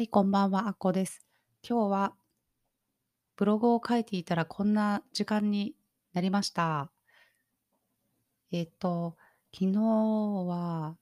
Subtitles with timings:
[0.00, 1.20] はい、こんばんは、あっこです。
[1.62, 2.14] 今日は
[3.36, 5.74] ブログを書いていたらこんな時間に
[6.14, 6.90] なりました。
[8.50, 9.18] えっと、
[9.52, 10.96] 昨日は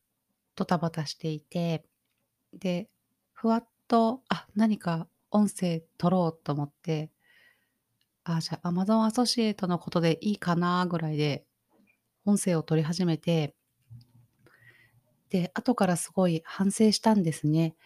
[0.57, 1.85] ドタバタしていて、
[2.53, 2.89] で、
[3.35, 7.13] ふわっと、あ、何か音声取ろうと思って、
[8.25, 11.47] あ、じゃあ Amazon アソシエイトのことでいいかなぐらいで
[12.25, 13.55] 音声を取り始めて、
[15.31, 17.77] で、後からすごい反省したんですね。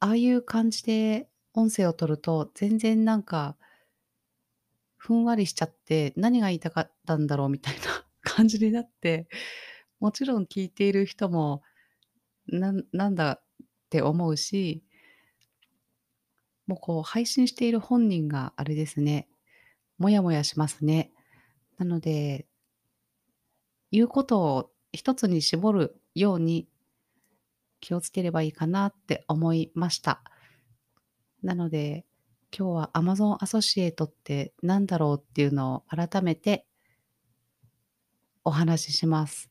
[0.00, 3.56] ああいう感じで音声を取ると、全然なんか
[4.96, 7.80] ふんわりしちゃって、何が言いたかったんだろうみたいな
[8.20, 9.28] 感じになって、
[10.00, 11.62] もちろん聞いている人も、
[12.48, 13.44] なんなんだっ
[13.90, 14.84] て思うし、
[16.66, 19.28] もうこう配信している本人があれですね、
[19.98, 21.12] もやもやしますね。
[21.78, 22.46] なので、
[23.90, 26.68] 言うことを一つに絞るように
[27.80, 30.22] 気をつければいいかなって思いました。
[31.42, 32.04] なので、
[32.56, 36.66] 今日は Amazon アソシエイトって何だろうっていうのを改めて
[38.44, 39.50] お話しします。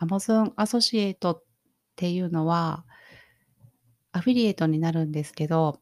[0.00, 1.42] Amazon アソシエイトっ
[1.96, 2.84] ていうのは、
[4.12, 5.80] アフィリエイトになるんですけど、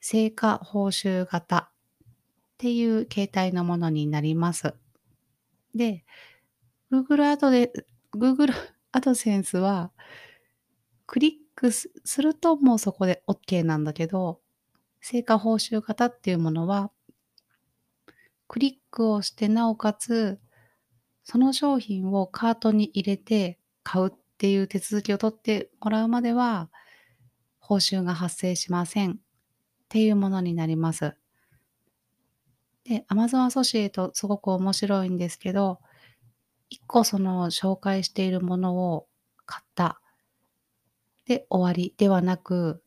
[0.00, 1.74] 成果報酬型っ
[2.58, 4.74] ていう形態のものになります。
[5.74, 6.04] で、
[6.90, 7.72] Google アドで、
[8.14, 8.52] Google
[8.92, 9.90] アドセンスは、
[11.06, 11.90] クリックす
[12.22, 14.40] るともうそこで OK なんだけど、
[15.00, 16.90] 成果報酬型っていうものは、
[18.48, 20.38] クリックをしてなおかつ、
[21.24, 26.70] その商品をカートに入れて買うっていう手続きを取ってもらうまでは、
[27.58, 29.14] 報酬が発生しませんっ
[29.88, 31.14] ていうものになります。
[32.84, 35.80] で、Amazon アソシエイトすごく面白いんですけど、
[36.72, 39.06] 一個その紹介しているものを
[39.44, 40.00] 買った
[41.26, 42.82] で終わりではなく、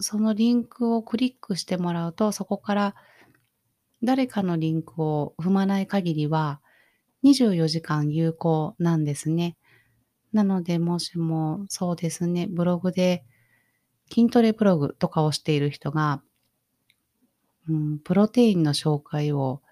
[0.00, 2.94] そのリンクをクリックしてもらうと、そこから
[4.02, 6.60] 誰かのリンクを踏まない限りは、
[7.24, 9.56] 24時間有効なんですね。
[10.34, 13.24] なので、もしもそうですね、ブログで
[14.12, 16.22] 筋トレブログとかをしている人が、
[17.66, 19.62] うん、プロテインの紹介を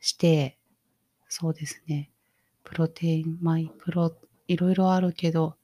[0.00, 0.57] して、
[1.28, 2.10] そうですね、
[2.64, 4.16] プロテイン、マイプロ、
[4.46, 5.56] いろいろあるけど、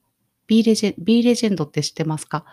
[0.47, 2.45] B レジェン、B レジェンドって知ってますか？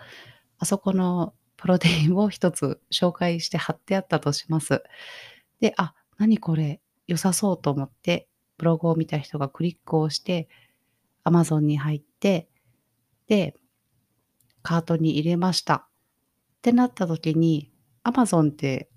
[0.57, 4.83] あそこのプロテインを一つ紹介して貼ってあったとします。
[5.59, 6.81] で、あ、何これ？
[7.07, 10.49] 良さそうと思って、ブログを見た人がクリックをして、
[11.23, 12.49] Amazon に入って、
[13.27, 13.55] で、
[14.61, 15.75] カートに入れました。
[15.75, 15.85] っ
[16.61, 17.71] てなった時に、
[18.03, 18.89] Amazon って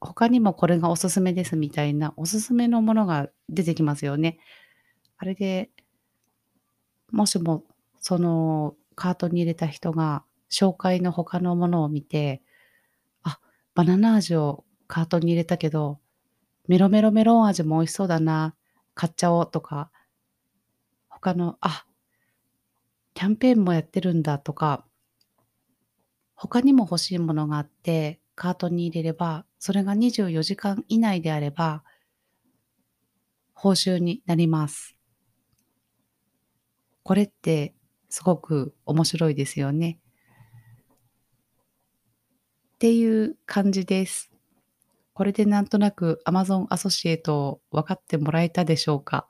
[0.00, 4.38] 他にもこれがおすすめですみたいなおすすめのものが出てきますよね。
[5.18, 5.70] あれで、
[7.12, 7.64] もしも
[8.00, 12.42] そのカートに入れた人が紹介の他のものを見て、
[13.22, 13.40] あ、
[13.74, 16.00] バナナ味をカートに入れたけど、
[16.66, 18.54] メロメロメロン味も美味しそうだな、
[18.94, 19.90] 買っちゃおうとか、
[21.08, 21.84] 他の、あ、
[23.12, 24.86] キャンペーンもやってるんだとか、
[26.34, 31.84] 他にも欲しいものがあって、カートに入れれば、それが24時間以内であれば、
[33.52, 34.96] 報酬になります。
[37.02, 37.74] これって
[38.08, 40.00] すごく面白いですよね。
[42.74, 44.32] っていう感じです。
[45.12, 49.28] これでなんとなく Amazon アソシエイトを分かってもらえたでしょうか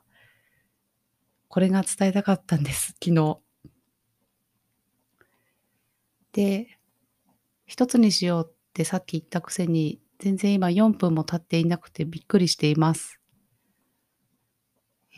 [1.49, 3.37] これが伝えたかったんです、昨日。
[6.31, 6.79] で、
[7.65, 13.19] 一つにしようってさっき言ったくせに、全然今4分も経っていなくてびっくりしています。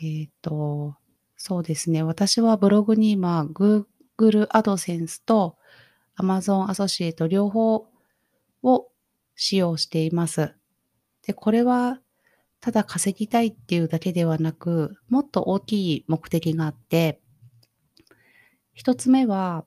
[0.00, 0.96] っ、ー、と、
[1.36, 2.02] そうですね。
[2.02, 3.84] 私はブログに今、Google
[4.48, 5.58] AdSense と
[6.18, 7.86] Amazon アソシエイト両方
[8.62, 8.88] を
[9.36, 10.54] 使用しています。
[11.26, 12.00] で、これは
[12.62, 17.20] ただ稼ぎたいっていうだけではなく、もっと大きい目的があって、
[18.72, 19.66] 一つ目は、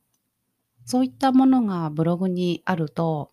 [0.84, 3.30] そういったものがブログにあると、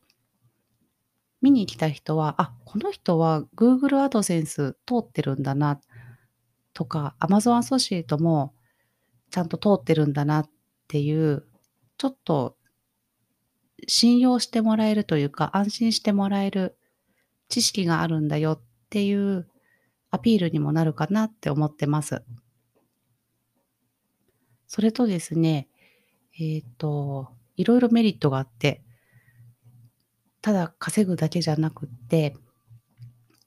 [1.44, 5.79] 見に来た人は、あ、この人は Google AdSense 通ってるんだな、
[6.73, 8.55] とか、Amazon アソシエイトも
[9.31, 10.50] ちゃんと通ってるんだなっ
[10.88, 11.44] ていう、
[11.99, 12.56] ちょっと
[13.87, 16.79] 信用してもらえるというか、安心してもらえる
[17.50, 19.46] 知識があるんだよっていう
[20.11, 22.23] アピールにもなるかなって思ってます。
[24.67, 25.69] それとですね、
[26.38, 28.84] えっ、ー、と、いろいろメリットがあって、
[30.44, 32.37] ただ稼ぐだけじゃなくって、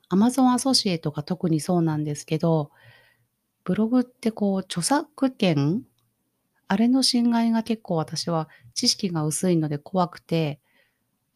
[0.09, 2.71] Amazon アソシエイトが特にそうなんですけど、
[3.63, 5.83] ブログってこう著作権
[6.67, 10.59] あれの侵害が結構私は知識が薄いので怖くて、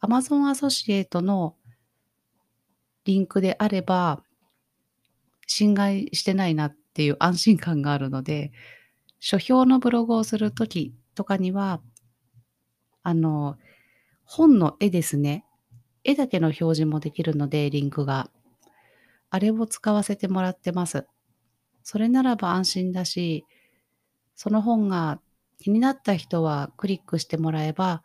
[0.02, 1.54] Amazon アソシエイトの
[3.04, 4.24] リンクであれば、
[5.46, 8.50] 侵害してないなっていう安心感があるので、
[9.20, 11.80] 書評のブログをするときとかには、
[13.04, 13.58] あの、
[14.24, 15.44] 本の絵ですね。
[16.04, 18.30] 絵だけの表示もできるので、リンクが。
[19.30, 21.06] あれを使わせてもらってます。
[21.82, 23.46] それならば安心だし、
[24.34, 25.20] その本が
[25.58, 28.02] 気になった人はクリックしてもらえば、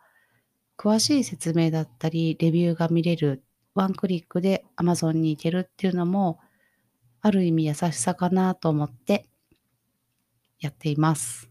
[0.76, 3.42] 詳しい説明だったり、レビューが見れる、
[3.74, 6.38] ワンクリックで Amazon に行けるっていうのも、
[7.20, 9.28] ある意味優しさかなと思って
[10.60, 11.50] やっています。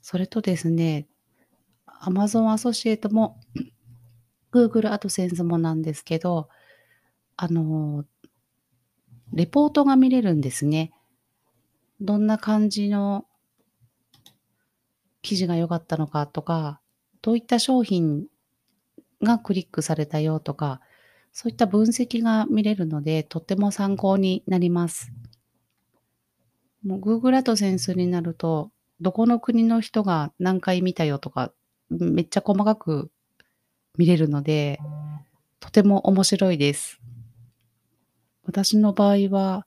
[0.00, 1.06] それとですね、
[2.02, 3.38] Amazon アソシエイトも
[4.54, 6.48] Google AdSense もなんですけど、
[7.36, 8.04] あの、
[9.32, 10.92] レポートが見れるんですね。
[12.00, 13.26] どんな感じの
[15.22, 16.80] 記事が良かったのかとか、
[17.20, 18.26] どういった商品
[19.20, 20.80] がクリックされたよとか、
[21.32, 25.10] そういった分析が見れるので、とっても参考になります。
[26.84, 28.70] もう Google AdSense になると、
[29.00, 31.52] どこの国の人が何回見たよとか、
[31.90, 33.10] めっちゃ細かく
[33.96, 34.80] 見れるので、
[35.60, 37.00] とても面白いです。
[38.44, 39.66] 私の場合は、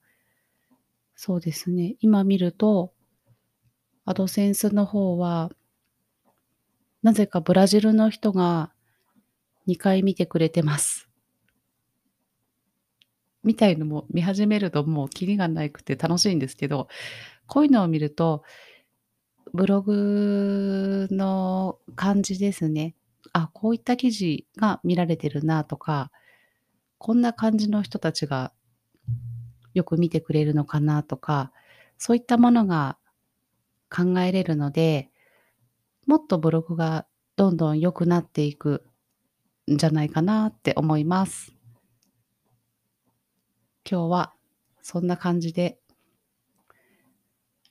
[1.16, 2.94] そうですね、今見ると、
[4.06, 5.52] アドセンスの方は、
[7.04, 8.72] なぜかブラジルの人が
[9.68, 11.10] 2回見てくれてます。
[13.44, 16.90] みたいのも見始めるともうキリがなくて楽しいんですけど、
[17.48, 18.44] こういうのを見ると、
[19.54, 22.96] ブログの感じですね。
[23.34, 26.12] あ、こういった記事が見られてるなとか、
[26.98, 28.52] こんな感じの人たちが
[29.74, 31.52] よく見てくれるのかなとか、
[31.98, 32.98] そういったものが
[33.90, 35.10] 考えれるので、
[36.06, 38.84] もっとブログがどんどん良くなっていく
[39.72, 41.54] んじゃないかなって思います。
[43.90, 44.34] 今日は
[44.82, 45.80] そんな感じで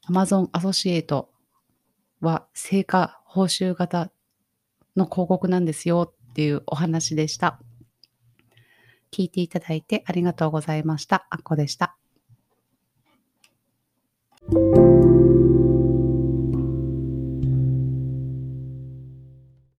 [0.09, 1.31] Amazon アソシエイト
[2.21, 4.11] は成果報酬型
[4.97, 7.61] の広告なんですよっていうお話でした。
[9.13, 11.27] 聞いていただいてありがとうございました。
[11.31, 11.97] あっこでした。